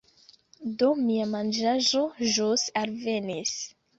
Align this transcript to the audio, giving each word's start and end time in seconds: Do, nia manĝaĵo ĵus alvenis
Do, 0.81 0.87
nia 1.01 1.27
manĝaĵo 1.33 2.01
ĵus 2.37 2.65
alvenis 2.83 3.55